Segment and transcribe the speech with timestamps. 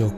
[0.00, 0.16] Radio.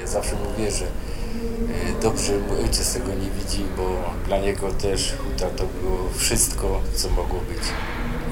[0.00, 5.14] Ja zawsze mówię, że e, dobrze mój ojciec tego nie widzi, bo dla niego też
[5.18, 7.62] huta to było wszystko, co mogło być.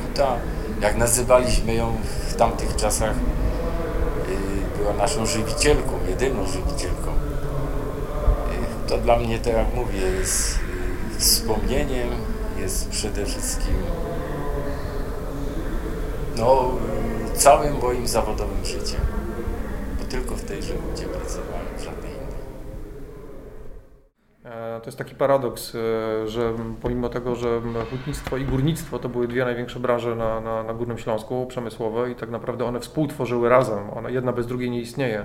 [0.06, 0.38] Huta,
[0.80, 1.96] jak nazywaliśmy ją
[2.28, 7.10] w tamtych czasach, e, była naszą żywicielką, jedyną żywicielką.
[7.10, 10.58] E, Huta dla mnie, tak jak mówię, jest
[11.16, 12.08] e, wspomnieniem,
[12.58, 13.74] jest przede wszystkim
[16.36, 16.70] no,
[17.36, 19.00] całym moim zawodowym życiem
[19.98, 22.15] bo tylko w tejże hucie pracowałem, w żadnej
[24.80, 27.60] To jest taki paradoks, e, że pomimo tego, że
[27.90, 32.14] hutnictwo i górnictwo to były dwie największe branże na, na, na Górnym Śląsku, przemysłowe i
[32.14, 35.24] tak naprawdę one współtworzyły razem, one jedna bez drugiej nie istnieje,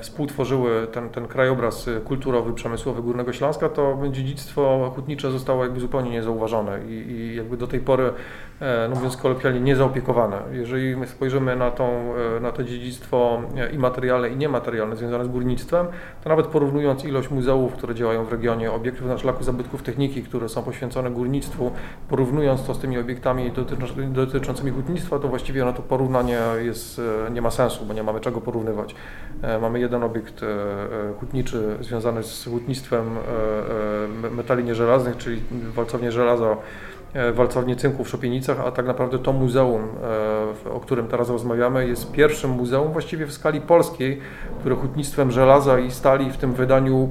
[0.00, 6.10] współtworzyły ten, ten krajobraz e, kulturowy, przemysłowy Górnego Śląska, to dziedzictwo hutnicze zostało jakby zupełnie
[6.10, 8.12] niezauważone i, i jakby do tej pory,
[8.60, 10.36] e, no mówiąc kolokwialnie, niezaopiekowane.
[10.52, 15.24] Jeżeli my spojrzymy na, tą, e, na to dziedzictwo e, i materialne i niematerialne związane
[15.24, 15.86] z górnictwem,
[16.24, 20.48] to nawet porównując ilość muzeów, które działają w regionie, obiektów na szlaku zabytków techniki, które
[20.48, 21.70] są poświęcone górnictwu,
[22.08, 27.30] porównując to z tymi obiektami dotycz- dotyczącymi hutnictwa, to właściwie no to porównanie jest, e,
[27.30, 28.94] nie ma sensu, bo nie mamy czego porównywać.
[29.42, 33.06] E, Mamy jeden obiekt e, e, hutniczy związany z hutnictwem
[34.26, 35.42] e, metali nieżelaznych, czyli
[35.74, 36.56] walcownie żelaza,
[37.32, 39.88] walcownię cynku w Szopienicach, a tak naprawdę to muzeum,
[40.70, 44.20] o którym teraz rozmawiamy, jest pierwszym muzeum właściwie w skali polskiej,
[44.60, 47.08] które hutnictwem żelaza i stali w tym wydaniu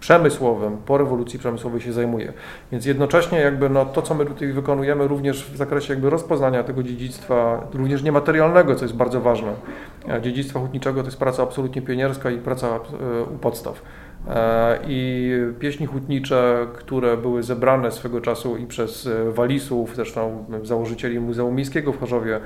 [0.00, 2.32] przemysłowym, po rewolucji przemysłowej się zajmuje.
[2.72, 6.82] Więc jednocześnie jakby no, to, co my tutaj wykonujemy również w zakresie jakby rozpoznania tego
[6.82, 9.52] dziedzictwa, również niematerialnego, co jest bardzo ważne.
[10.08, 12.78] E, Dziedzictwa hutniczego to jest praca absolutnie pionierska i praca e,
[13.34, 13.82] u podstaw.
[14.28, 21.54] E, I pieśni hutnicze, które były zebrane swego czasu i przez Walisów, zresztą założycieli Muzeum
[21.54, 22.40] Miejskiego w Chorzowie,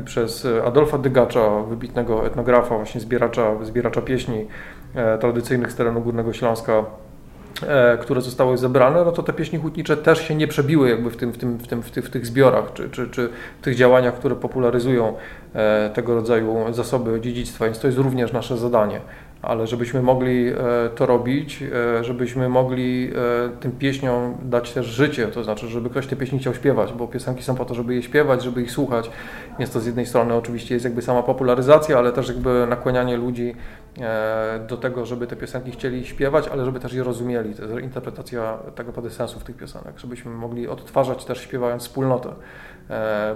[0.00, 4.46] i przez Adolfa Dygacza, wybitnego etnografa, właśnie zbieracza, zbieracza pieśni
[5.20, 6.84] tradycyjnych z terenu Górnego Śląska,
[7.66, 11.16] e, które zostały zebrane, no to te pieśni hutnicze też się nie przebiły jakby w,
[11.16, 13.28] tym, w, tym, w, tym, w, tych, w tych zbiorach, czy, czy, czy
[13.60, 15.14] w tych działaniach, które popularyzują
[15.54, 19.00] e, tego rodzaju zasoby dziedzictwa, więc to jest również nasze zadanie.
[19.42, 20.54] Ale żebyśmy mogli e,
[20.94, 23.10] to robić, e, żebyśmy mogli
[23.46, 27.08] e, tym pieśniom dać też życie, to znaczy, żeby ktoś te pieśni chciał śpiewać, bo
[27.08, 29.10] piosenki są po to, żeby je śpiewać, żeby ich słuchać.
[29.58, 33.54] Więc to z jednej strony oczywiście jest jakby sama popularyzacja, ale też jakby nakłanianie ludzi
[34.68, 37.54] do tego, żeby te piosenki chcieli śpiewać, ale żeby też je rozumieli.
[37.54, 42.28] To jest interpretacja tak naprawdę sensu w tych piosenek, żebyśmy mogli odtwarzać też śpiewając wspólnotę,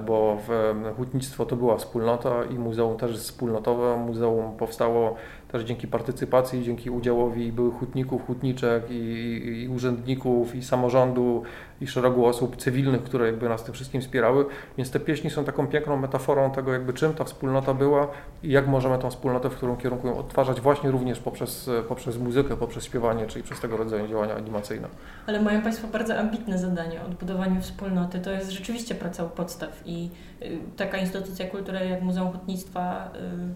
[0.06, 3.97] bo w hutnictwo to była wspólnota i muzeum też jest wspólnotowe.
[3.97, 5.16] Muzeum powstało
[5.54, 11.42] też dzięki partycypacji, dzięki udziałowi byłych hutników, hutniczek i, i, i urzędników, i samorządu,
[11.81, 14.47] i szeregu osób cywilnych, które jakby nas tym wszystkim wspierały.
[14.78, 18.09] Więc te pieśni są taką piękną metaforą tego, jakby czym ta wspólnota była
[18.42, 22.56] i jak możemy tą wspólnotę, w którą kierunku ją odtwarzać właśnie również poprzez, poprzez muzykę,
[22.56, 24.88] poprzez śpiewanie, czyli przez tego rodzaju działania animacyjne.
[25.26, 28.19] Ale mają Państwo bardzo ambitne zadanie odbudowanie wspólnoty.
[28.19, 30.10] To jest rzeczywiście praca u podstaw i
[30.42, 33.10] y, taka instytucja kultury jak Muzeum Hutnictwa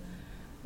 [0.05, 0.18] y,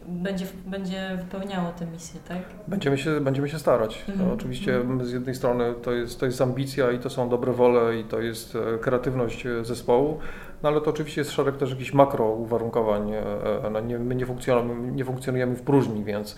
[0.09, 2.39] będzie, będzie wypełniało tę misję, tak?
[2.69, 4.05] Będziemy się, będziemy się starać.
[4.09, 4.31] Mhm.
[4.31, 8.05] oczywiście z jednej strony to jest, to jest ambicja i to są dobre wole i
[8.05, 10.19] to jest e, kreatywność e, zespołu,
[10.63, 13.13] no ale to oczywiście jest szereg też jakichś makro uwarunkowań.
[13.13, 13.25] e,
[13.73, 16.37] No nie, my nie funkcjonujemy, nie funkcjonujemy w próżni, więc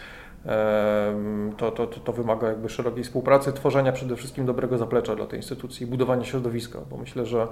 [1.57, 5.87] to, to, to, wymaga jakby szerokiej współpracy, tworzenia przede wszystkim dobrego zaplecza dla tej instytucji,
[5.87, 7.47] budowania środowiska, bo myślę, że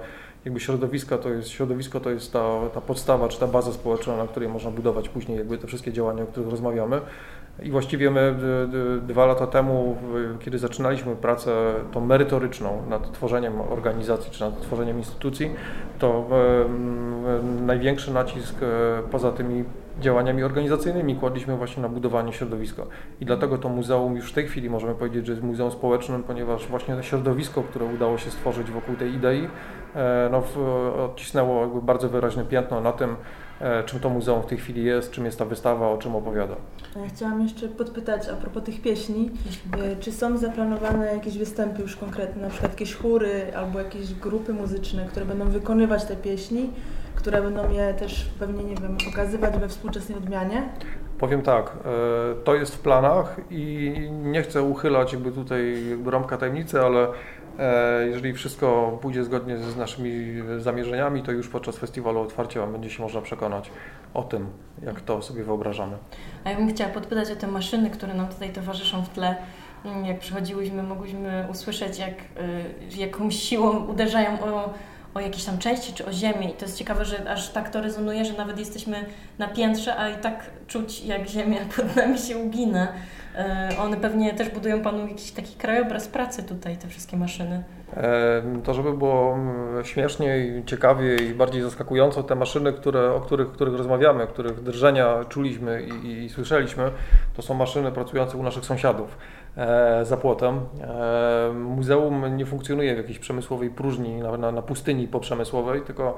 [0.45, 4.27] jakby środowiska to jest, środowisko to jest ta, ta podstawa czy ta baza społeczna, na
[4.27, 7.01] której można budować później jakby te wszystkie działania, o których rozmawiamy.
[7.63, 8.35] I właściwie my
[9.07, 9.97] dwa lata temu,
[10.39, 15.51] kiedy zaczynaliśmy pracę tą merytoryczną nad tworzeniem organizacji czy nad tworzeniem instytucji,
[15.99, 16.29] to
[17.61, 19.63] największy nacisk e, poza tymi
[19.99, 22.83] działaniami organizacyjnymi kładliśmy właśnie na budowanie środowiska.
[23.21, 26.67] I dlatego to muzeum już w tej chwili możemy powiedzieć, że jest muzeum społecznym, ponieważ
[26.67, 29.47] właśnie to środowisko, które udało się stworzyć wokół tej idei,
[29.95, 30.43] e, no,
[31.03, 33.15] odcisnęło bardzo wyraźne piętno na tym,
[33.61, 36.55] e, czym to muzeum w tej chwili jest, czym jest ta wystawa, o czym opowiada.
[36.95, 39.31] Ja chciałam jeszcze podpytać a propos tych pieśni,
[39.77, 44.53] e, czy są zaplanowane jakieś występy już konkretne, na przykład jakieś chóry albo jakieś grupy
[44.53, 46.69] muzyczne, które będą wykonywać te pieśni,
[47.23, 50.69] które będą je też pewnie, nie wiem, pokazywać we współczesnej odmianie?
[51.19, 56.37] Powiem tak, e, to jest w planach i nie chcę uchylać jakby tutaj jakby rąbka
[56.37, 57.07] tajemnicy, ale
[57.59, 60.11] E, jeżeli wszystko pójdzie zgodnie z naszymi
[60.59, 63.71] zamierzeniami, to już podczas festiwalu otwarcia będzie się można przekonać
[64.13, 64.47] o tym,
[64.85, 65.97] jak to sobie wyobrażamy.
[66.43, 69.35] A ja bym chciała podpytać o te maszyny, które nam tutaj towarzyszą w tle.
[69.85, 72.13] Mm, jak przychodziłyśmy, mogłyśmy usłyszeć, jak
[72.95, 74.73] y, jakąś siłą uderzają o,
[75.13, 76.49] o jakieś tam części czy o ziemię.
[76.49, 79.05] I to jest ciekawe, że aż tak to rezonuje, że nawet jesteśmy
[79.37, 82.87] na piętrze, a i tak czuć, jak ziemia pod nami się ugina.
[83.73, 87.63] Y, one pewnie też budują Panu jakiś taki krajobraz pracy tutaj, te wszystkie maszyny.
[87.97, 89.37] E, to, żeby było
[89.83, 95.83] śmieszniej, ciekawiej i bardziej zaskakująco, te maszyny, które, o których, których rozmawiamy, których drżenia czuliśmy
[95.83, 96.91] i, i, i słyszeliśmy,
[97.35, 99.42] to są maszyny pracujące u naszych sąsiadów e,
[100.03, 100.59] za płotem.
[100.81, 106.17] E, muzeum nie funkcjonuje w jakiejś przemysłowej próżni, na, na, na pustyni poprzemysłowej, tylko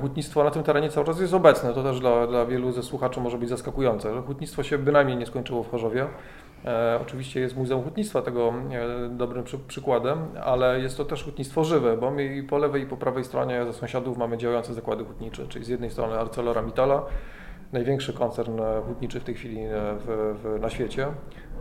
[0.00, 1.74] hutnictwo na tym terenie cały czas jest obecne.
[1.74, 4.22] To też dla, dla wielu ze słuchaczy może być zaskakujące.
[4.26, 6.06] Hutnictwo się bynajmniej nie skończyło w Chorzowie.
[6.64, 11.64] E, oczywiście jest Muzeum Hutnictwa tego e, dobrym przy, przykładem, ale jest to też hutnictwo
[11.64, 15.04] żywe, bo my i po lewej i po prawej stronie ze sąsiadów mamy działające zakłady
[15.04, 17.02] hutnicze, czyli z jednej strony ArcelorMittala,
[17.72, 19.58] największy koncern e, hutniczy w tej chwili
[19.98, 21.06] w, w, na świecie,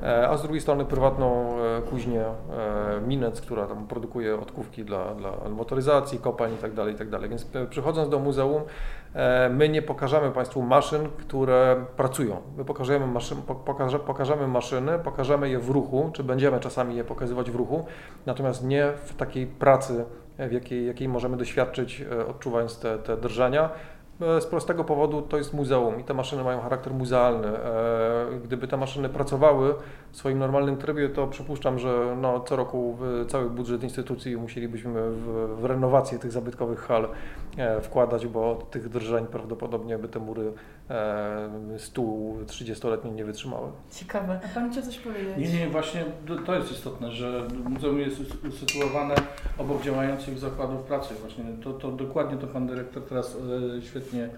[0.04, 5.16] E, a z drugiej strony prywatną e, kuźnię e, Minec, która tam produkuje odkówki dla,
[5.16, 7.20] dla motoryzacji, kopalń itd., tak itd.
[7.20, 8.62] Tak Więc przychodząc do muzeum,
[9.50, 12.42] my nie pokażemy Państwu maszyn, które pracują.
[12.58, 17.52] My pokażemy, maszyn, pokaże, pokażemy maszyny, pokażemy je w ruchu, czy będziemy czasami je pokazywać
[17.52, 17.86] w ruchu,
[18.26, 20.06] natomiast nie w takiej pracy,
[20.40, 23.70] w jakiej, jakiej możemy doświadczyć, odczuwając te, te drżenia,
[24.20, 27.48] z prostego powodu to jest muzeum i te maszyny mają charakter muzealny.
[27.48, 29.76] E, gdyby te maszyny pracowały
[30.12, 32.98] w swoim normalnym trybie, to przypuszczam, że no, co roku
[33.28, 37.10] cały budżet instytucji musielibyśmy w, w renowację tych zabytkowych hal
[37.58, 40.54] e, wkładać, bo od tych drżeń prawdopodobnie by te mury
[40.90, 43.72] e, stół 30-letni nie wytrzymały.
[43.92, 44.40] Ciekawe.
[44.46, 45.38] A Pan chciał coś powiedzieć?
[45.38, 46.06] Nie, nie, właśnie
[46.46, 49.16] to jest istotne, że muzeum jest usytuowane
[49.58, 51.14] obok działających zakładów pracy.
[51.22, 53.38] Właśnie to, to dokładnie to Pan Dyrektor teraz
[53.82, 54.30] świetnie świetnie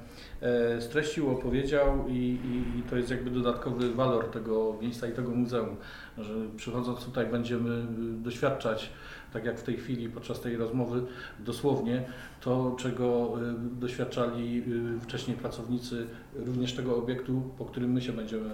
[0.42, 5.32] e, streścił, opowiedział i, i, i, to jest jakby dodatkowy walor tego miejsca i tego
[5.32, 5.76] muzeum,
[6.18, 8.90] że przychodząc tutaj będziemy y, doświadczać,
[9.34, 11.02] tak jak w tej chwili podczas tej rozmowy,
[11.40, 12.04] dosłownie
[12.42, 14.64] to, czego y, doświadczali
[14.98, 18.50] y, wcześniej pracownicy również tego obiektu, po którym my się będziemy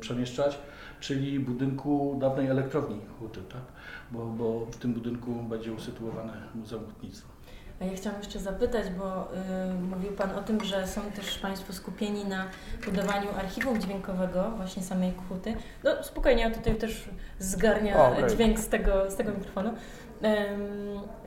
[0.00, 0.58] przemieszczać,
[1.00, 3.62] czyli budynku dawnej elektrowni Huty, tak?
[4.10, 7.39] bo, bo w tym budynku będzie usytuowane Muzeum Hutnictwa.
[7.80, 9.28] A ja chciałam jeszcze zapytać, bo
[9.70, 12.46] y, mówił Pan o tym, że są też Państwo skupieni na
[12.84, 15.56] budowaniu archiwum dźwiękowego, właśnie samej Khuty.
[15.84, 18.30] No spokojnie, ja tutaj też zgarnia o, okay.
[18.30, 19.72] dźwięk z tego, z tego mikrofonu.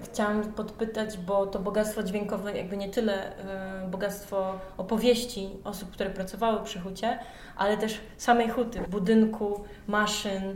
[0.03, 6.63] Chciałam podpytać, bo to bogactwo dźwiękowe, jakby nie tyle y, bogactwo opowieści osób, które pracowały
[6.63, 7.19] przy hucie,
[7.57, 10.44] ale też samej huty, budynku, maszyn.
[10.49, 10.56] Y,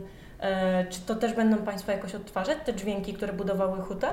[0.90, 4.08] czy to też będą Państwo jakoś odtwarzać, te dźwięki, które budowały hutę?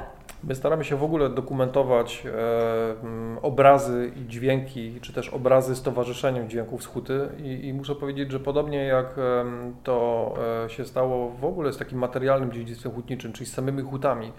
[0.47, 6.49] My staramy się w ogóle dokumentować e, obrazy i dźwięki, czy też obrazy z towarzyszeniem
[6.49, 9.45] dźwięków z huty I, i muszę powiedzieć, że podobnie jak e,
[9.83, 10.33] to
[10.65, 14.31] e, się stało w ogóle z takim materialnym dziedzictwem hutniczym, czyli z samymi hutami,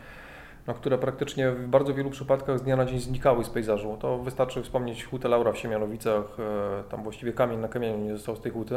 [0.67, 3.97] no, które praktycznie w bardzo wielu przypadkach z dnia na dzień znikały z pejzażu.
[4.01, 8.37] To wystarczy wspomnieć hutę Laura w Siemianowicach, e, tam właściwie kamień na kamieniu nie został
[8.37, 8.75] z tej huty.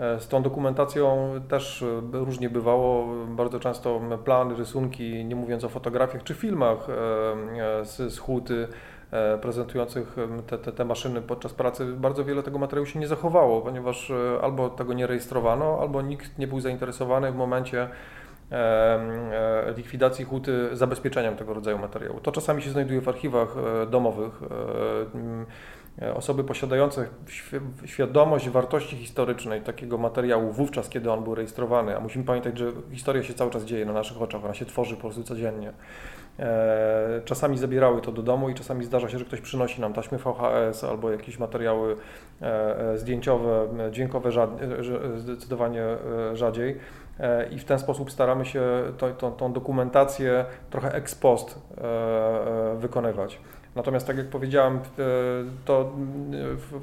[0.00, 3.06] E, z tą dokumentacją też e, różnie bywało.
[3.26, 8.68] Bardzo często plany, rysunki, nie mówiąc o fotografiach czy filmach e, z, z huty
[9.42, 14.12] prezentujących te, te, te, maszyny podczas pracy, bardzo wiele tego materiału się nie zachowało, ponieważ
[14.42, 17.88] albo tego nie rejestrowano, albo nikt nie był zainteresowany w momencie
[19.76, 22.20] likwidacji huty zabezpieczeniem tego rodzaju materiału.
[22.20, 23.54] To czasami się znajduje w archiwach
[23.90, 24.40] domowych.
[26.02, 27.08] E, osoby posiadające
[27.84, 33.22] świadomość wartości historycznej takiego materiału wówczas, kiedy on był rejestrowany, a musimy pamiętać, że historia
[33.22, 35.72] się cały czas dzieje na naszych oczach, ona się tworzy po prostu codziennie.
[36.38, 40.18] E, czasami zabierały to do domu i czasami zdarza się, że ktoś przynosi nam taśmy
[40.18, 41.96] VHS albo jakieś materiały
[42.42, 44.30] e, zdjęciowe, dźwiękowe
[45.16, 45.84] zdecydowanie
[46.34, 46.76] rzadziej
[47.50, 48.62] i w ten sposób staramy się
[48.98, 51.58] to, to, tą dokumentację trochę ex post
[52.76, 53.38] wykonywać.
[53.74, 54.80] Natomiast tak jak powiedziałem, e,
[55.64, 55.92] to,
[56.32, 56.80] e,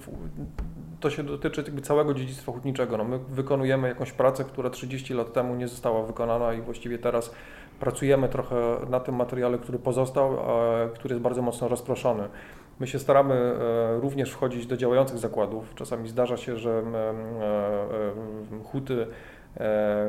[0.99, 2.97] to się dotyczy jakby całego dziedzictwa hutniczego.
[2.97, 7.31] No, my wykonujemy jakąś pracę, która 30 lat temu nie została wykonana i właściwie teraz
[7.79, 8.55] pracujemy trochę
[8.89, 10.37] na tym materiale, który pozostał,
[10.93, 12.27] który jest bardzo mocno rozproszony.
[12.79, 15.75] My się staramy e, również wchodzić do działających zakładów.
[15.75, 16.83] Czasami zdarza się, że
[18.63, 19.07] huty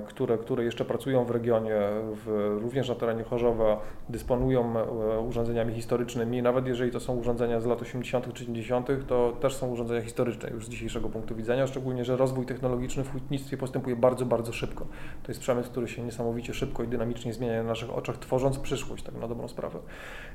[0.06, 1.80] które, które jeszcze pracują w regionie,
[2.12, 6.42] w, również na terenie Chorzowa, dysponują e, urządzeniami historycznymi.
[6.42, 8.32] Nawet jeżeli to są urządzenia z lat 80.
[8.34, 12.46] czy 90., to też są urządzenia historyczne już z dzisiejszego punktu widzenia, szczególnie, że rozwój
[12.46, 14.86] technologiczny w hutnictwie postępuje bardzo, bardzo szybko.
[15.22, 19.02] To jest przemysł, który się niesamowicie szybko i dynamicznie zmienia na naszych oczach, tworząc przyszłość,
[19.02, 19.78] tak na dobrą sprawę.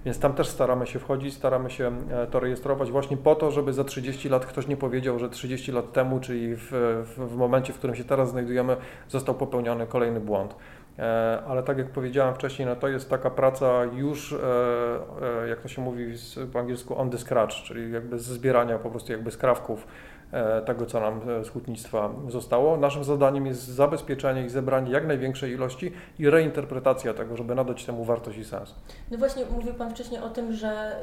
[0.05, 3.73] Więc tam też staramy się wchodzić, staramy się e, to rejestrować właśnie po to, żeby
[3.73, 6.67] za 30 lat ktoś nie powiedział, że 30 lat temu, czyli w,
[7.05, 8.77] w, w momencie, w którym się teraz znajdujemy,
[9.09, 10.55] został popełniony kolejny błąd.
[10.99, 15.67] E, ale tak jak powiedziałem wcześniej, no to jest taka praca już, e, jak to
[15.67, 16.05] się mówi
[16.53, 19.87] po angielsku, on the scratch, czyli jakby z zbierania po prostu jakby skrawków
[20.33, 22.77] E, tego, co nam z hutnictwa zostało.
[22.77, 28.03] Naszym zadaniem jest zabezpieczenie i zebranie jak największej ilości i reinterpretacja tego, żeby nadać temu
[28.03, 28.75] wartość i sens.
[29.11, 31.01] No właśnie, mówił Pan wcześniej o tym, że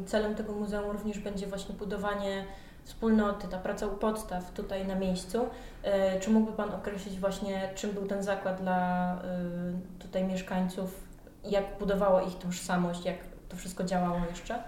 [0.00, 2.44] y, celem tego muzeum również będzie właśnie budowanie
[2.84, 5.42] wspólnoty, ta praca u podstaw tutaj na miejscu.
[5.42, 11.04] Y, czy mógłby Pan określić właśnie, czym był ten zakład dla y, tutaj mieszkańców,
[11.44, 13.16] jak budowało ich tożsamość, jak
[13.48, 14.62] to wszystko działało jeszcze?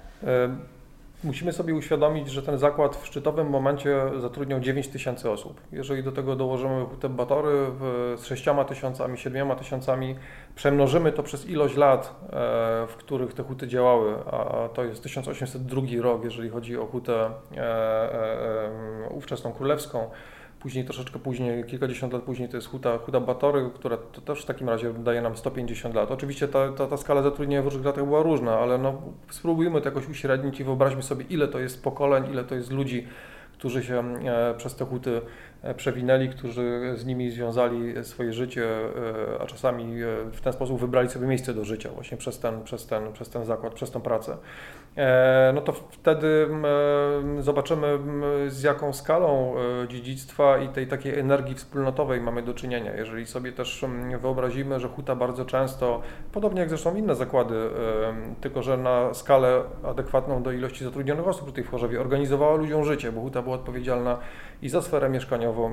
[1.25, 5.61] Musimy sobie uświadomić, że ten zakład w szczytowym momencie zatrudniał 9 tysięcy osób.
[5.73, 7.66] Jeżeli do tego dołożymy te batory
[8.16, 10.16] z 6 tysiącami, 7 tysiącami,
[10.54, 12.30] przemnożymy to przez ilość lat, e,
[12.87, 17.61] w których te huty działały, a to jest 1802 rok, jeżeli chodzi o hutę e,
[17.61, 20.11] e, ówczesną królewską,
[20.66, 24.44] Później, troszeczkę później, kilkadziesiąt lat później to jest Huta, Huta Batory, która to też w
[24.44, 26.11] takim razie daje nam 150 lat.
[26.11, 29.88] Oczywiście ta, ta, ta skala zatrudnienia w różnych latach była różna, ale no, spróbujmy to
[29.88, 33.06] jakoś uśrednić i wyobraźmy sobie, ile to jest pokoleń, ile to jest ludzi,
[33.52, 35.20] którzy się e, przez te huty
[35.76, 39.94] przewinęli, którzy z nimi związali swoje życie, e, a czasami
[40.32, 43.44] w ten sposób wybrali sobie miejsce do życia właśnie przez ten, przez ten, przez ten
[43.44, 44.36] zakład, przez tą pracę.
[45.54, 46.48] No to wtedy
[47.40, 47.98] zobaczymy
[48.48, 49.54] z jaką skalą
[49.88, 52.96] dziedzictwa i tej takiej energii wspólnotowej mamy do czynienia.
[52.96, 53.84] Jeżeli sobie też
[54.20, 57.54] wyobrazimy, że huta bardzo często, podobnie jak zresztą inne zakłady,
[58.40, 63.12] tylko że na skalę adekwatną do ilości zatrudnionych osób tutaj w Chorzowie, organizowała ludziom życie,
[63.12, 64.18] bo huta była odpowiedzialna
[64.62, 65.08] i za sferę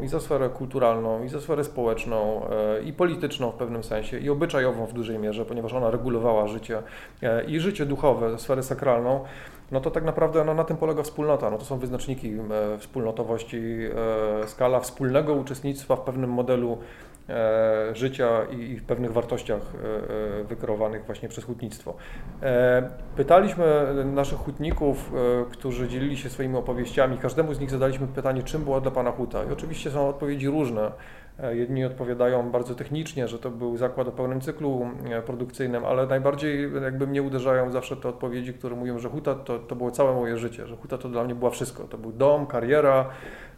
[0.04, 4.30] i za sferę kulturalną, i za sferę społeczną, e, i polityczną w pewnym sensie, i
[4.30, 6.84] obyczajową w dużej mierze, ponieważ ona regulowała życie
[7.24, 9.24] e, i życie duchowe, sferę sakralną
[9.72, 11.50] no to tak naprawdę no, na tym polega wspólnota.
[11.50, 13.62] No to są wyznaczniki e, wspólnotowości,
[14.46, 16.78] skala wspólnego uczestnictwa w pewnym modelu
[17.94, 21.96] życia i, w pewnych wartościach e, e wykreowanych właśnie przez hutnictwo.
[22.42, 23.66] E, pytaliśmy
[24.06, 25.12] naszych hutników,
[25.52, 29.44] którzy dzielili się swoimi opowieściami, każdemu z nich zadaliśmy pytanie, czym była dla Pana huta.
[29.44, 30.92] I oczywiście są odpowiedzi różne.
[31.40, 36.08] E, jedni odpowiadają bardzo technicznie, że to był zakład o pełnym cyklu e, produkcyjnym, ale
[36.08, 40.14] najbardziej jakby mnie uderzają zawsze te odpowiedzi, które mówią, że huta to, to było całe
[40.14, 41.84] moje życie, że huta to dla mnie była wszystko.
[41.84, 43.10] To był dom, kariera,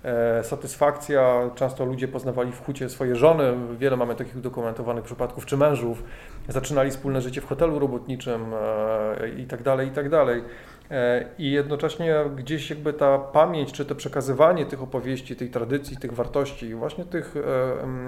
[0.03, 1.49] e, satysfakcja.
[1.55, 3.53] Często ludzie poznawali w hucie swoje żony.
[3.77, 6.03] Wiele mamy takich udokumentowanych przypadków, czy mężów.
[6.47, 10.43] Zaczynali wspólne życie w hotelu robotniczym e, i tak dalej, i tak dalej.
[10.91, 16.13] E, I jednocześnie gdzieś jakby ta pamięć, czy to przekazywanie tych opowieści, tej tradycji, tych
[16.13, 17.35] wartości, właśnie tych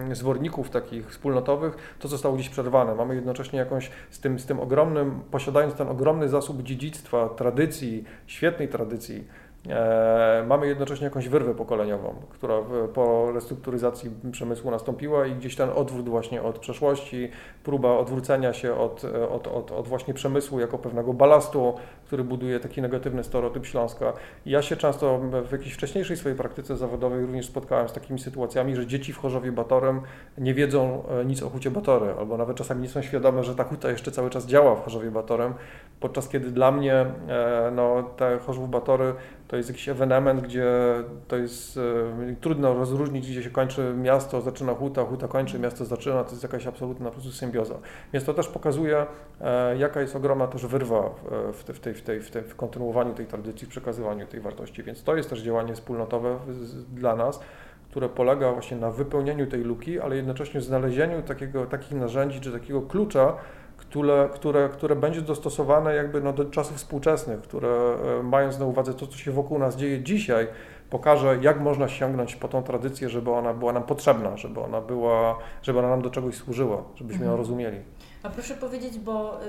[0.09, 2.95] e, zworników takich wspólnotowych, to zostało gdzieś przerwane.
[2.95, 8.67] Mamy jednocześnie jakąś z tym, z tym ogromnym, posiadając ten ogromny zasób dziedzictwa, tradycji, świetnej
[8.67, 9.27] tradycji,
[10.47, 12.55] mamy jednocześnie jakąś wyrwę pokoleniową, która
[12.93, 17.31] po restrukturyzacji przemysłu nastąpiła i gdzieś ten odwrót właśnie od przeszłości,
[17.63, 21.73] próba odwrócenia się od, od, od, od właśnie przemysłu jako pewnego balastu,
[22.05, 24.13] który buduje taki negatywny stereotyp Śląska.
[24.45, 28.87] Ja się często w jakiejś wcześniejszej swojej praktyce zawodowej również spotkałem z takimi sytuacjami, że
[28.87, 30.01] dzieci w Chorzowie Batorem
[30.37, 33.63] nie wiedzą e, nic o hucie Batory, albo nawet czasami nie są świadome, że ta
[33.63, 35.53] huta jeszcze cały czas działa w Chorzowie Batorem,
[35.99, 39.13] podczas kiedy dla mnie e, no, te Chorzów Batory
[39.47, 40.65] to jest jakiś ewenement, gdzie
[41.27, 46.23] to jest e, trudno rozróżnić, gdzie się kończy miasto, zaczyna huta, huta kończy, miasto zaczyna,
[46.23, 47.75] to jest jakaś absolutna po prostu symbioza.
[48.13, 49.05] Więc to też pokazuje,
[49.41, 51.09] e, jaka jest ogromna też wyrwa
[51.53, 54.39] w, te, w, tej, w, tej, w, tej, w kontynuowaniu tej tradycji, w przekazywaniu tej
[54.39, 54.83] wartości.
[54.83, 56.39] Więc to jest też działanie wspólnotowe
[56.93, 57.39] dla nas,
[57.89, 62.81] które polega właśnie na wypełnieniu tej luki, ale jednocześnie znalezieniu takiego, takich narzędzi czy takiego
[62.81, 63.33] klucza,
[63.89, 67.69] które, które, które będzie dostosowane jakby no do czasów współczesnych, które
[68.19, 70.47] e, mając na uwadze to, co się wokół nas dzieje dzisiaj,
[70.89, 75.37] pokaże, jak można sięgnąć po tą tradycję, żeby ona była nam potrzebna, żeby ona była,
[75.61, 77.31] żeby ona nam do czegoś służyła, żebyśmy mhm.
[77.31, 77.77] ją rozumieli.
[78.23, 79.45] A proszę powiedzieć, bo y,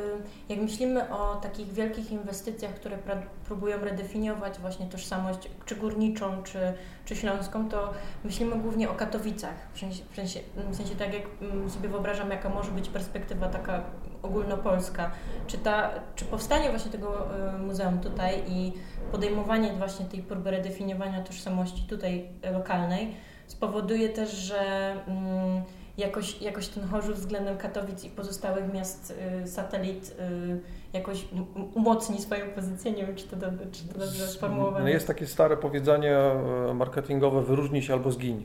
[0.49, 2.99] jak myślimy o takich wielkich inwestycjach, które
[3.45, 6.59] próbują redefiniować właśnie tożsamość czy górniczą, czy,
[7.05, 7.93] czy śląską, to
[8.25, 9.55] myślimy głównie o Katowicach.
[9.75, 10.41] W sensie, w sensie,
[10.71, 13.83] w sensie tak jak mm, sobie wyobrażam, jaka może być perspektywa taka
[14.23, 15.11] ogólnopolska.
[15.47, 18.73] Czy, ta, czy powstanie właśnie tego y, muzeum tutaj i
[19.13, 23.15] podejmowanie właśnie tej próby redefiniowania tożsamości tutaj lokalnej,
[23.47, 25.63] spowoduje też, że mm,
[25.99, 30.61] jakoś, jakoś ten Chorzów względem Katowic i pozostałych miast y, satelit y,
[30.93, 31.29] jakoś
[31.75, 32.93] umocni swoją pozycję.
[32.93, 34.85] Nie wiem, czy to, dobrze, czy to dobrze sformułowane.
[34.85, 38.45] No jest takie stare powiedzenie e, marketingowe, wyróżnij się albo zgiń.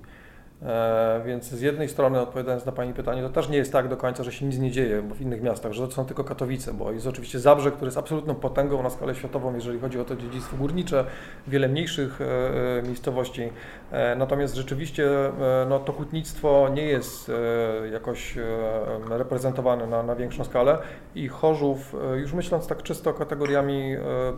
[0.65, 3.97] E, więc z jednej strony, odpowiadając na Pani pytanie, to też nie jest tak do
[3.97, 6.91] końca, że się nic nie dzieje w innych miastach, że to są tylko Katowice, bo
[6.91, 10.57] jest oczywiście Zabrze, które jest absolutną potęgą na skalę światową, jeżeli chodzi o to dziedzictwo
[10.57, 11.05] górnicze,
[11.47, 13.49] wiele mniejszych e, miejscowości.
[14.17, 15.09] Natomiast rzeczywiście
[15.69, 17.31] no, to hutnictwo nie jest
[17.91, 18.37] jakoś
[19.09, 20.77] reprezentowane na, na większą skalę
[21.15, 23.95] i Chorzów, już myśląc tak czysto kategoriami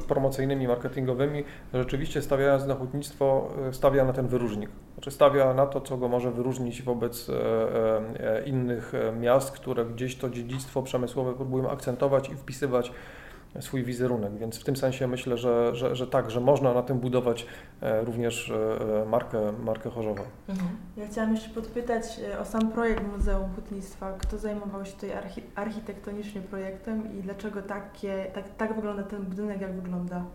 [0.07, 4.69] promocyjnymi, marketingowymi, rzeczywiście stawiając na hutnictwo, stawia na ten wyróżnik.
[4.95, 9.85] Znaczy stawia na to, co go może wyróżnić wobec e, e, e, innych miast, które
[9.85, 12.91] gdzieś to dziedzictwo przemysłowe próbują akcentować i wpisywać
[13.59, 16.99] swój wizerunek, więc w tym sensie myślę, że, że, że tak, że można na tym
[16.99, 17.45] budować
[17.81, 18.53] również
[19.07, 20.23] markę, markę Chorzowa.
[20.49, 20.69] Mhm.
[20.97, 22.03] Ja chciałam jeszcze podpytać
[22.41, 24.13] o sam projekt Muzeum Hutnictwa.
[24.17, 29.61] Kto zajmował się tutaj archi architektonicznie projektem i dlaczego takie, tak, tak wygląda ten budynek,
[29.61, 30.25] jak wygląda?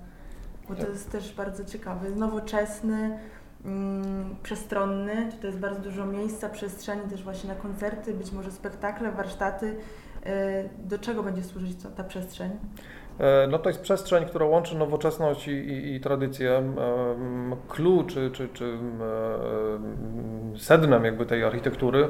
[0.69, 3.19] Bo to jest też bardzo ciekawy, nowoczesny,
[3.64, 5.29] mm, przestronny.
[5.31, 9.76] Tutaj jest bardzo dużo miejsca, przestrzeni też właśnie na koncerty, być może spektakle, warsztaty.
[10.26, 12.50] E, do czego będzie służyć ta przestrzeń?
[13.19, 16.62] E, no to jest przestrzeń, która łączy nowoczesność i, i, i tradycję.
[17.69, 18.79] Clue czy, czy, czy
[20.57, 22.09] sednem jakby tej architektury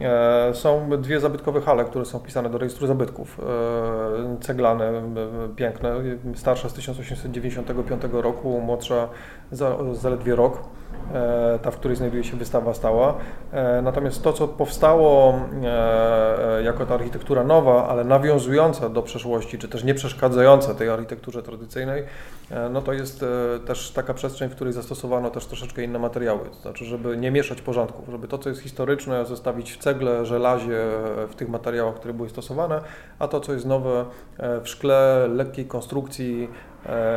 [0.00, 3.40] e, są dwie zabytkowe hale, które są wpisane do rejestru zabytków.
[4.40, 5.02] Ceglane,
[5.56, 5.94] piękne,
[6.34, 9.08] starsza z 1895 roku, młodsza
[9.92, 10.62] zaledwie rok.
[11.14, 13.14] E, ta, w której znajduje się wystawa stała.
[13.52, 19.68] E, natomiast to, co powstało e, jako ta architektura nowa, ale nawiązująca do przeszłości, czy
[19.68, 22.04] też nie przeszkadzająca tej architekturze tradycyjnej,
[22.70, 23.24] no to jest
[23.66, 26.48] też taka przestrzeń, w której zastosowano też troszeczkę inne materiały.
[26.48, 30.78] To znaczy, żeby nie mieszać porządków, żeby to, co jest historyczne, zostawić w cegle, żelazie,
[31.28, 32.80] w tych materiałach, które były stosowane,
[33.18, 34.04] a to, co jest nowe,
[34.38, 36.48] w szkle, lekkiej konstrukcji,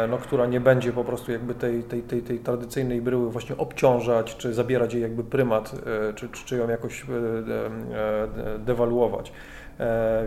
[0.10, 4.38] no, która nie będzie po prostu jakby tej, tej, tej, tej tradycyjnej bryły właśnie obciążać,
[4.38, 5.76] czy zabierać jej jakby prymat,
[6.10, 7.08] e, czy, czy ją jakoś e,
[8.60, 9.32] dewaluować.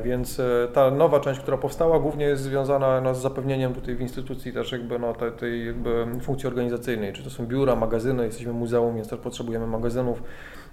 [0.05, 0.41] Więc
[0.73, 4.73] ta nowa część, która powstała, głównie jest związana no, z zapewnieniem tutaj w instytucji też
[4.73, 9.09] jakby no, tej, tej jakby funkcji organizacyjnej, czy to są biura, magazyny, jesteśmy muzeum, więc
[9.09, 10.23] też potrzebujemy magazynów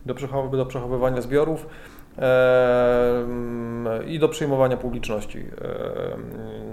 [0.05, 1.67] do, przechow do przechowywania zbiorów
[4.07, 5.45] i do przyjmowania publiczności.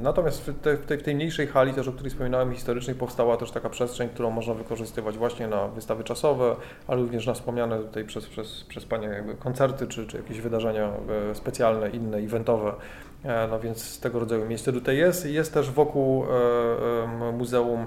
[0.02, 3.68] Natomiast w tej, w tej, mniejszej hali, też o której wspominałem, historycznej, powstała też taka
[3.68, 8.64] przestrzeń, którą można wykorzystywać właśnie na wystawy czasowe, ale również na wspomniane tutaj przez, przez,
[8.64, 10.92] przez Panie koncerty, czy, czy jakieś wydarzenia
[11.30, 12.72] e, specjalne, inne, eventowe.
[13.24, 15.26] E, no więc tego rodzaju miejsce tutaj jest.
[15.26, 17.86] Jest też wokół e, muzeum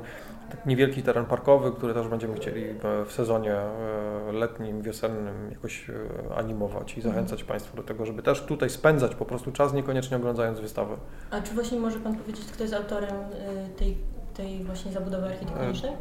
[0.52, 2.66] tak niewielki teren parkowy, który też będziemy chcieli
[3.06, 5.94] w sezonie e, letnim, wiosennym jakoś e,
[6.36, 7.14] animować i mhm.
[7.14, 7.48] zachęcać mhm.
[7.48, 10.98] Państwa do tego, żeby też tutaj spędzać po prostu czas, niekoniecznie oglądając wystawę.
[11.32, 13.98] A czy właśnie może Pan powiedzieć, kto jest autorem e, tej,
[14.38, 15.92] tej właśnie zabudowy architektonicznej?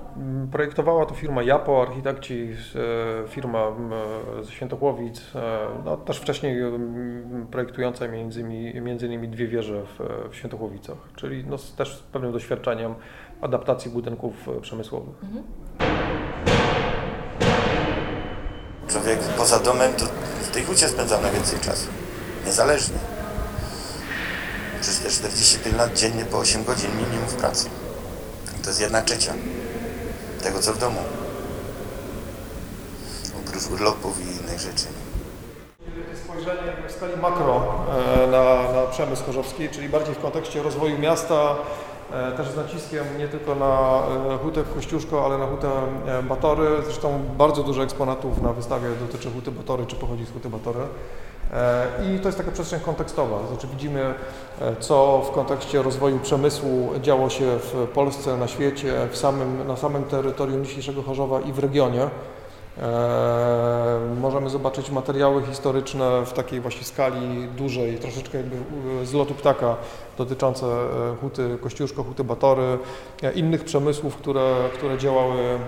[0.52, 2.48] Projektowała to firma Japo, architekci,
[3.28, 3.72] firma
[4.42, 5.32] ze Świętochłowic,
[5.84, 6.56] no też wcześniej
[7.50, 9.98] projektująca między innymi, między innymi dwie wieże w,
[10.30, 12.94] w Świętochłowicach, czyli no też z pewnym doświadczeniem
[13.40, 15.14] adaptacji budynków e, przemysłowych.
[15.22, 15.44] Mhm.
[18.88, 20.04] Człowiek poza domem to
[20.42, 21.88] w tej hucie spędzał najwięcej czasu.
[22.46, 22.98] Niezależnie.
[24.80, 27.83] Przez te 45 lat dziennie po 8 godzin minimum w pracy.
[28.64, 29.34] To jest jedna trzecia
[30.42, 31.00] tego, co w domu.
[33.40, 34.86] Oprócz urlopów i innych rzeczy.
[36.24, 37.84] Spojrzenie w skali makro
[38.24, 41.56] e, na, na przemysł chorzowski, czyli bardziej w kontekście rozwoju miasta,
[42.12, 44.02] E, też z naciskiem nie tylko na
[44.34, 45.70] e, hutę Kościuszko, ale na hutę
[46.22, 46.82] Batory.
[46.84, 50.80] Zresztą bardzo dużo eksponatów na wystawie dotyczy huty Batory, czy pochodzi z huty Batory.
[52.06, 53.46] I to jest taka przestrzeń kontekstowa.
[53.48, 54.14] Znaczy widzimy,
[54.80, 60.04] co w kontekście rozwoju przemysłu działo się w Polsce, na świecie, w samym, na samym
[60.04, 62.08] terytorium dzisiejszego Chorzowa i w regionie.
[62.82, 68.56] E, możemy zobaczyć materiały historyczne w takiej właśnie skali dużej, troszeczkę jakby
[69.06, 69.76] z lotu ptaka
[70.18, 72.78] dotyczące e, huty Kościuszko, huty Batory,
[73.22, 75.58] e, innych przemysłów, które, które działały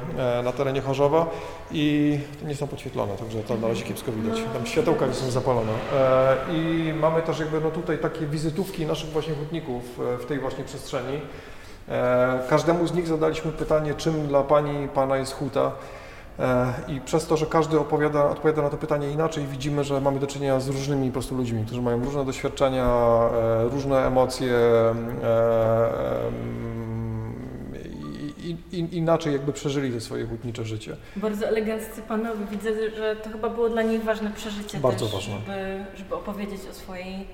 [0.45, 1.27] na terenie Chorzowa
[1.73, 4.39] i nie są podświetlone, także to na razie kiepsko widać.
[4.53, 5.73] Tam światełka nie są zapalone.
[6.53, 9.83] I mamy też jakby no tutaj takie wizytówki naszych właśnie hutników
[10.19, 11.21] w tej właśnie przestrzeni.
[12.49, 15.73] Każdemu z nich zadaliśmy pytanie, czym dla Pani, Pana jest huta.
[16.39, 20.19] E, I przez to, że każdy opowiada, odpowiada na to pytanie inaczej, widzimy, że mamy
[20.19, 24.93] do czynienia z różnymi po prostu ludźmi, którzy mają różne doświadczenia, e, różne emocje e,
[28.39, 30.97] i, i, inaczej jakby przeżyli te swoje hutnicze życie.
[31.17, 32.47] Bardzo eleganccy panowie.
[32.51, 35.35] Widzę, że to chyba było dla nich ważne przeżycie Bardzo też, ważne.
[35.41, 37.27] Żeby, żeby opowiedzieć o swojej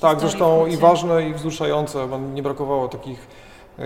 [0.00, 3.26] Tak, zresztą i ważne, i wzruszające, bo nie brakowało takich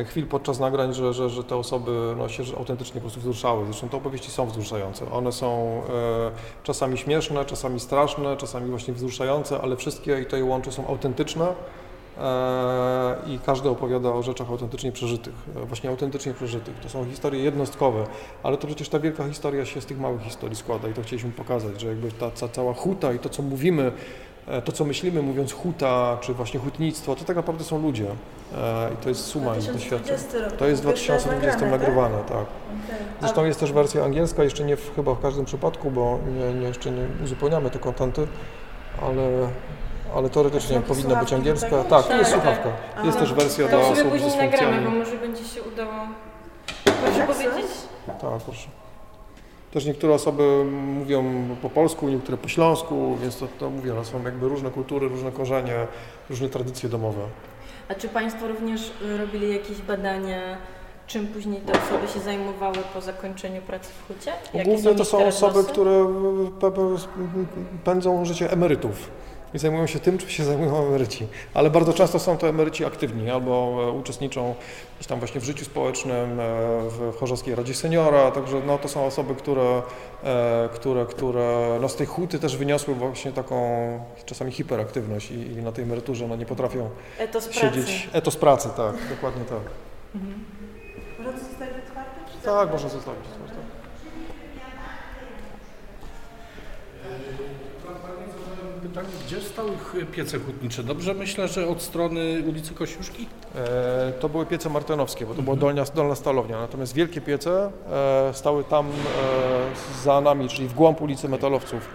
[0.06, 3.64] chwil podczas nagrań, że, że, że te osoby no, się autentycznie po prostu wzruszały.
[3.64, 5.12] Zresztą te opowieści są wzruszające.
[5.12, 10.44] One są e, czasami śmieszne, czasami straszne, czasami właśnie wzruszające, ale wszystkie i to je
[10.44, 11.54] łączy są autentyczne
[12.18, 16.74] e, i każdy opowiada o rzeczach autentycznie przeżytych, e, właśnie autentycznie przeżytych.
[16.80, 18.06] To są historie jednostkowe,
[18.42, 21.30] ale to przecież ta wielka historia się z tych małych historii składa i to chcieliśmy
[21.30, 23.92] pokazać, że jakby ta, ta cała huta i to, co mówimy, e,
[24.64, 28.06] to, co myślimy, mówiąc huta, czy właśnie hutnictwo, to tak naprawdę są ludzie.
[28.56, 30.16] E, I to jest suma ich doświadczeń.
[30.16, 30.52] 2020 rok.
[30.58, 31.80] To jest w Pierwszy raz 2020 nagrane, tak?
[31.80, 32.36] nagrywane, tak.
[32.36, 33.06] Okej.
[33.20, 36.66] Zresztą jest też wersja angielska, jeszcze nie w, chyba w każdym przypadku, bo nie, nie,
[36.66, 38.26] jeszcze nie uzupełniamy te kontenty,
[39.02, 39.48] ale,
[40.16, 41.84] ale teoretycznie powinna być angielska.
[41.84, 42.68] Tak, to jest Tak, słuchawka.
[42.94, 43.04] tak.
[43.04, 43.26] Jest Aha.
[43.26, 44.98] też wersja To dla sobie osób później z nagramy, bo dysfunkcjami.
[44.98, 45.92] może będzie się udało.
[46.84, 47.70] Proszę Tak, powiedzieć.
[48.06, 48.68] Tak, proszę.
[49.72, 51.24] Też niektóre osoby mówią
[51.62, 55.32] po polsku, niektóre po śląsku, więc to, to mówię, no, są jakby różne kultury, różne
[55.32, 55.86] korzenie,
[56.30, 57.20] różne tradycje domowe.
[57.88, 60.56] A czy Państwo również y, robili jakieś badania,
[61.06, 64.32] czym później te osoby się zajmowały po zakończeniu pracy w hucie?
[64.54, 65.90] Jakie Głównie to są osoby, które
[66.60, 66.98] pe-
[67.84, 69.10] pędzą życie emerytów
[69.54, 71.26] i zajmują się tym, czym się zajmują emeryci.
[71.54, 74.54] Ale bardzo często są to emeryci aktywni albo e, uczestniczą
[74.96, 76.44] gdzieś tam właśnie w życiu społecznym, e,
[76.88, 79.82] w Chorzowskiej Radzie Seniora, także no, to są osoby, które,
[80.24, 83.56] e, które, które no, z tej huty też wyniosły właśnie taką
[84.26, 87.60] czasami hiperaktywność i, i na tej emeryturze no, nie potrafią Etos pracy.
[87.60, 88.08] siedzieć.
[88.12, 89.60] Etos pracy, tak, dokładnie tak.
[90.14, 90.44] Mhm.
[91.18, 92.10] Można to zostawić otwarte?
[92.32, 93.24] czy Tak, można zostawić.
[93.24, 93.72] Tak.
[98.92, 99.70] Pytanie, gdzie stały
[100.12, 100.82] piece hutnicze?
[100.82, 103.26] Dobrze myślę, że od strony ulicy Kościuszki?
[103.54, 106.58] E, To były piece martynowskie, bo to była dolnia, dolna stalownia.
[106.60, 108.90] Natomiast wielkie piece e, stały tam e,
[110.04, 111.88] za nami, czyli w głąb ulicy Metalowców.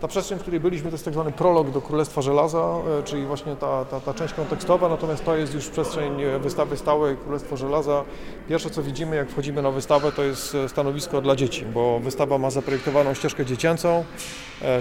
[0.00, 3.26] Ta przestrzeń, w której byliśmy, to jest tak zwany prolog do Królestwa Żelaza, e, czyli
[3.26, 7.56] właśnie ta, ta, ta część kontekstowa, natomiast to jest już przestrzeń e, wystawy stałej Królestwo
[7.56, 8.04] Żelaza.
[8.48, 12.38] Pierwsze, co widzimy, jak wchodzimy na wystawę, to jest e, stanowisko dla dzieci, bo wystawa
[12.38, 14.04] ma zaprojektowaną ścieżkę dziecięcą,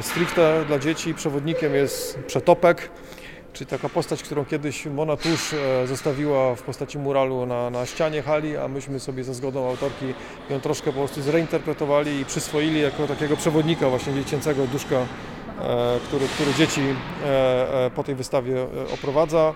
[0.01, 1.13] stricte dla dzieci.
[1.13, 2.89] Przewodnikiem jest Przetopek,
[3.55, 8.21] czyli taka postać, którą kiedyś Mona Tusz e, zostawiła w postaci muralu na, na ścianie
[8.21, 10.05] hali, a myśmy sobie ze zgodą autorki
[10.49, 15.05] ją troszkę po prostu zreinterpretowali i przyswoili jako takiego przewodnika właśnie dziecięcego duszka,
[16.07, 16.81] który, który dzieci
[17.25, 19.53] e, e, po tej wystawie e, oprowadza.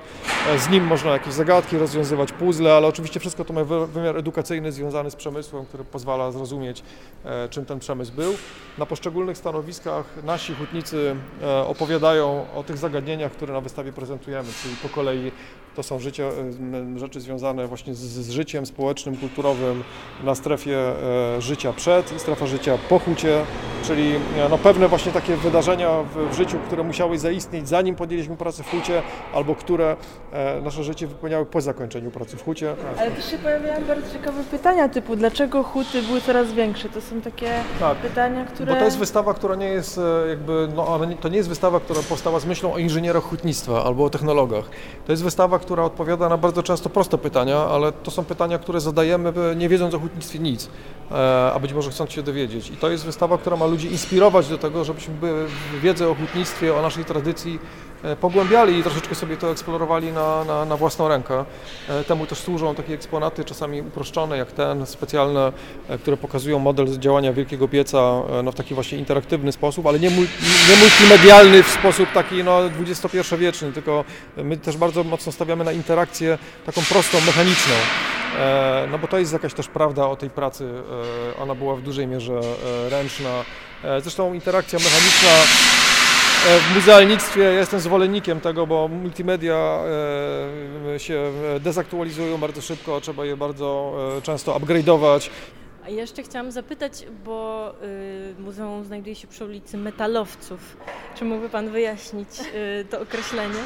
[0.56, 4.18] E, Z nim można jakieś zagadki rozwiązywać, puzzle, ale oczywiście wszystko to ma wy- wymiar
[4.18, 6.84] edukacyjny związany z przemysłem, który pozwala zrozumieć,
[7.26, 8.34] e, czym ten przemysł był.
[8.78, 14.76] Na poszczególnych stanowiskach nasi hutnicy e, opowiadają o tych zagadnieniach, które na wystawie prezentujemy, czyli
[14.84, 15.32] po kolei
[15.76, 16.28] to są życie,
[16.96, 19.84] e, rzeczy związane właśnie z, z życiem społecznym, kulturowym
[20.24, 23.46] na strefie e, życia przed i strefa życia po hucie,
[23.88, 28.38] czyli e, no, pewne właśnie takie wydarzenia w, w życiu, które musiały zaistnieć zanim podjęliśmy
[28.38, 29.02] pracę w hucie,
[29.34, 29.96] albo które
[30.32, 32.76] e, nasze życie wypełniały po zakończeniu pracy w hucie.
[33.00, 36.90] Ale też się pojawiają bardzo ciekawe pytania typu dlaczego huty były coraz większe?
[36.90, 37.98] To są takie Tak.
[37.98, 38.74] pytania, które...
[38.74, 42.00] Bo to jest wystawa, która nie jest e, jakby, no to nie jest wystawa, która
[42.10, 44.66] powstała z myślą o inżynierach hutnictwa albo o technologach.
[45.06, 48.80] To jest wystawa, która odpowiada na bardzo często proste pytania, ale to są pytania, które
[48.82, 50.70] zadajemy nie wiedząc o hutnictwie nic,
[51.12, 52.70] e, a być może chcąc się dowiedzieć.
[52.70, 55.46] I to jest wystawa, która ma ludzi inspirować do tego, żebyśmy by-
[55.80, 57.60] wiedzę o hutnictwie, o naszej tradycji
[58.04, 61.46] e, pogłębiali i troszeczkę sobie to eksplorowali na, na, na własną rękę.
[61.90, 65.52] E, Temu też służą takie eksponaty, czasami uproszczone jak ten, specjalne,
[65.90, 70.10] e, które pokazują model działania wielkiego pieca no, w taki właśnie interaktywny sposób, ale nie,
[70.10, 74.06] nie multimedialny w sposób taki no, XXI-wieczny, tylko
[74.38, 77.74] my też bardzo mocno stawiamy na interakcję taką prostą, mechaniczną.
[78.92, 80.74] No bo to jest jakaś też prawda o tej pracy,
[81.42, 82.42] ona była w dużej mierze
[82.90, 83.44] ręczna.
[83.84, 85.30] E, Zresztą interakcja mechaniczna
[86.48, 89.80] E, W muzealnictwie ja jestem zwolennikiem tego, bo multimedia
[90.96, 95.30] e, się dezaktualizują bardzo szybko, trzeba je bardzo często upgrade'ować.
[95.90, 97.70] A jeszcze chciałam zapytać, bo
[98.38, 100.78] y, muzeum znajduje się przy ulicy Metalowców.
[101.16, 102.28] Czy mógłby Pan wyjaśnić
[102.82, 103.60] y, to określenie?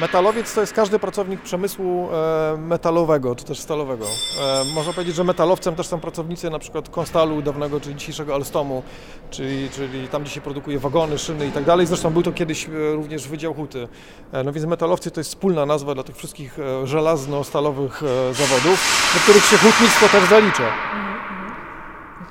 [0.00, 4.06] Metalowiec to jest każdy pracownik przemysłu e, metalowego czy też stalowego.
[4.40, 8.82] E, Można powiedzieć, że metalowcem też są pracownicy na przykład Konstalu dawnego, czyli dzisiejszego Alstomu,
[9.30, 11.86] czyli, czyli tam, gdzie się produkuje wagony, szyny i tak dalej.
[11.86, 13.88] Zresztą był to kiedyś e, również Wydział Huty.
[14.32, 19.10] E, No więc metalowcy to jest wspólna nazwa dla tych wszystkich e, żelazno-stalowych e, zawodów,
[19.14, 20.72] do których się hutnictwo też zalicza.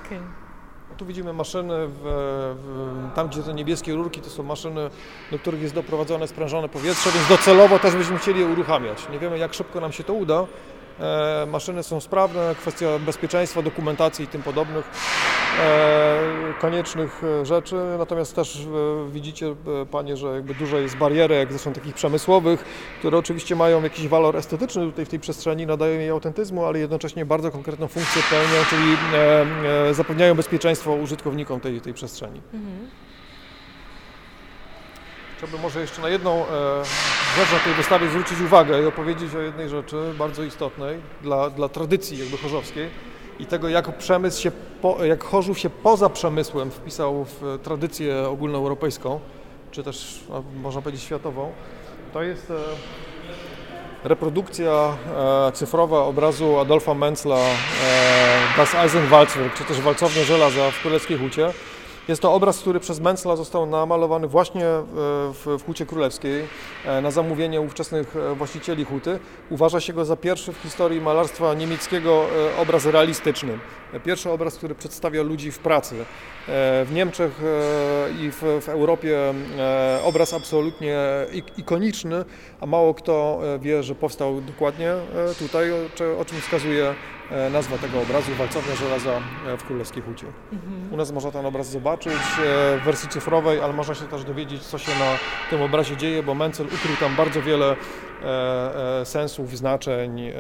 [0.10, 0.20] Okej.
[0.98, 2.00] Tu widzimy maszyny, w,
[2.64, 4.90] w, tam gdzie te niebieskie rurki to są maszyny,
[5.32, 9.10] do których jest doprowadzone sprężone powietrze, więc docelowo też byśmy chcieli je uruchamiać.
[9.12, 10.46] Nie wiemy jak szybko nam się to uda,
[11.48, 14.92] maszyny są sprawne, kwestia bezpieczeństwa, dokumentacji i tym podobnych
[15.60, 16.20] e,
[16.60, 21.74] koniecznych e, rzeczy, natomiast też e, widzicie e, Panie, że jakby dużo jest barierek, zresztą
[21.74, 22.66] takich przemysłowych,
[23.00, 27.26] które oczywiście mają jakiś walor estetyczny tutaj w tej przestrzeni, nadają jej autentyzmu, ale jednocześnie
[27.26, 32.42] bardzo konkretną funkcję pełnią, czyli e, e, zapewniają bezpieczeństwo użytkownikom tej, tej przestrzeni.
[35.40, 36.46] Chciałbym może jeszcze na jedną e,
[37.38, 41.70] rzecz na tej wystawie zwrócić uwagę i opowiedzieć o jednej rzeczy bardzo istotnej dla, dla
[41.70, 42.90] tradycji jakby chorzowskiej
[43.40, 49.20] i tego, jak przemysł się, po, jak Chorzów się poza przemysłem wpisał w tradycję ogólnoeuropejską,
[49.72, 51.52] czy też no, można powiedzieć światową.
[52.14, 52.56] To jest e,
[54.04, 54.98] reprodukcja
[55.48, 57.50] e, cyfrowa obrazu Adolfa Menzla e,
[58.58, 61.54] Das Eisenwalzwerk, czy też Walcownia Żelaza w Królewskiej Hucie.
[62.10, 64.84] Jest to obraz, który przez Menzla został namalowany właśnie e,
[65.34, 66.44] w, w Hucie Królewskiej
[66.86, 69.20] e, na zamówienie ówczesnych e, właścicieli huty.
[69.50, 72.26] Uważa się go za pierwszy w historii malarstwa niemieckiego
[72.58, 73.60] obraz realistyczny.
[74.06, 75.96] Pierwszy obraz, który przedstawia ludzi w pracy.
[76.86, 77.42] W Niemczech
[78.22, 79.18] i w, w Europie
[80.04, 80.98] obraz absolutnie
[81.34, 82.26] ik- ikoniczny,
[82.62, 84.94] a mało kto wie, że powstał dokładnie
[85.40, 86.94] tutaj, o, czy- o czym wskazuje
[87.52, 90.26] nazwa tego obrazu, Walcownia Żelaza e, w Królewskiej Hucie.
[90.92, 94.64] U nas można ten obraz zobaczyć e, w wersji cyfrowej, ale można się też dowiedzieć,
[94.64, 95.18] co się na
[95.50, 97.76] tym obrazie dzieje, bo Mencel ukrył tam bardzo wiele
[98.24, 100.34] e, e, sensów, znaczeń, e,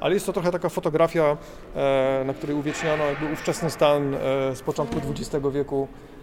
[0.00, 1.36] ale jest to trochę taka fotografia,
[1.76, 4.18] e, na której uwieczniano jakby ówczesny stan e,
[4.56, 6.17] z początku XX wieku e,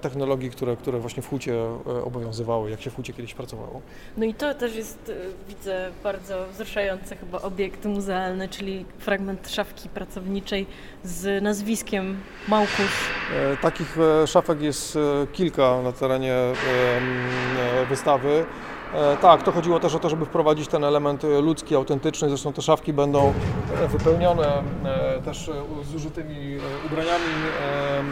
[0.00, 3.80] technologii, które, które właśnie w hucie e, obowiązywały, jak się w hucie kiedyś pracowało.
[4.16, 5.14] No i to też jest, y,
[5.48, 10.66] widzę, bardzo wzruszający chyba obiekt muzealny, czyli fragment szafki pracowniczej
[11.04, 12.16] z nazwiskiem
[12.48, 13.10] Małkusz.
[13.36, 16.54] E, Takich e, szafek jest e, kilka na terenie e,
[17.88, 18.44] wystawy.
[18.94, 22.28] E, Tak, to chodziło też o to, żeby wprowadzić ten element e, ludzki, autentyczny.
[22.28, 23.32] Zresztą te szafki będą
[23.84, 25.52] e, wypełnione e, też e,
[25.92, 28.02] zużytymi e, ubraniami e, e,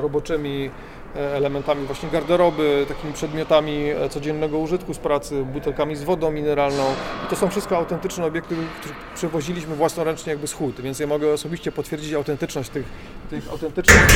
[0.00, 0.70] roboczymi,
[1.16, 6.84] e, elementami właśnie garderoby, takimi przedmiotami e, codziennego użytku z pracy, butelkami z wodą mineralną.
[7.26, 11.32] I to są wszystko autentyczne obiekty, które przywoziliśmy własnoręcznie jakby z hut, więc ja mogę
[11.32, 12.86] osobiście potwierdzić autentyczność tych,
[13.30, 14.06] tych autentycznych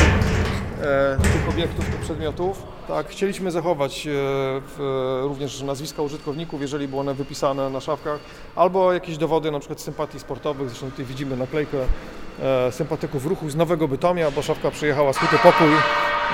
[1.22, 2.62] tych obiektów, tych przedmiotów.
[2.88, 4.10] Tak, chcieliśmy zachować e,
[5.22, 8.18] również nazwiska użytkowników, jeżeli były one wypisane na szafkach,
[8.56, 10.68] albo jakieś dowody na przykład sympatii sportowych.
[10.68, 11.78] Zresztą tutaj widzimy naklejkę
[12.42, 15.72] e, sympatyków ruchu z Nowego Bytomia, bo szafka przyjechała z Huty Pokój,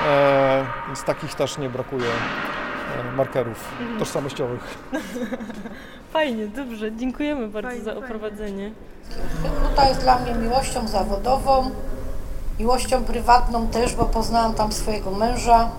[0.08, 3.64] e, więc takich też nie brakuje e, markerów
[3.98, 4.78] tożsamościowych.
[6.12, 8.06] Fajnie, dobrze, dziękujemy bardzo Fajnie, za fajnie.
[8.06, 8.70] oprowadzenie.
[9.68, 11.70] Huta jest dla mnie miłością zawodową,
[12.58, 15.70] miłością prywatną też, bo poznałam tam swojego męża.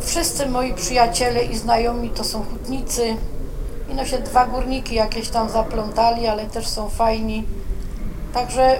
[0.00, 3.16] Wszyscy moi przyjaciele i znajomi to są hutnicy.
[3.90, 7.44] I no się dwa górniki jakieś tam zaplątali, ale też są fajni.
[8.34, 8.76] Także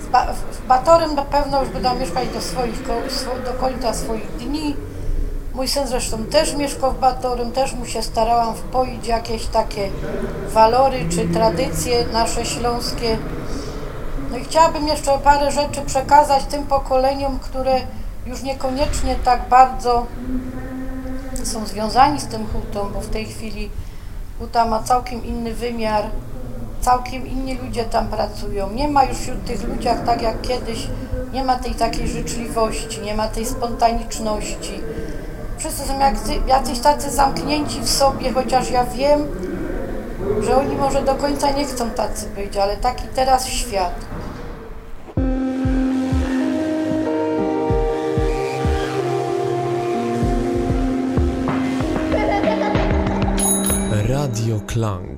[0.00, 2.86] w, ba- w Batorym na pewno już będą mieszkać do, swoich,
[3.44, 4.76] do końca swoich dni.
[5.54, 9.90] Mój syn zresztą też mieszkał w Batorym, też mu się starałam wpoić jakieś takie
[10.48, 13.18] walory czy tradycje nasze śląskie.
[14.30, 17.80] No i chciałabym jeszcze parę rzeczy przekazać tym pokoleniom, które
[18.26, 20.06] już niekoniecznie tak bardzo
[21.44, 23.70] są związani z tym hutą, bo w tej chwili
[24.38, 26.04] huta ma całkiem inny wymiar,
[26.80, 28.70] całkiem inni ludzie tam pracują.
[28.70, 30.88] Nie ma już wśród tych ludziach, tak jak kiedyś,
[31.32, 34.80] nie ma tej takiej życzliwości, nie ma tej spontaniczności.
[35.58, 36.14] Wszyscy są jak,
[36.46, 39.20] jacyś tacy zamknięci w sobie, chociaż ja wiem,
[40.40, 44.07] że oni może do końca nie chcą tacy być, ale taki teraz świat.
[54.28, 55.16] Radio Klang.